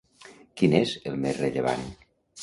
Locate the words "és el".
0.77-1.19